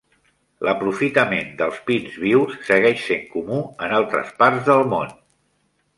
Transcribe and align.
L'aprofitament 0.67 1.51
dels 1.59 1.77
pins 1.89 2.17
vius 2.23 2.57
segueix 2.71 3.05
sent 3.11 3.23
comú 3.37 3.61
en 3.89 3.97
altres 3.99 4.37
parts 4.41 4.65
del 4.71 4.83
món. 4.95 5.17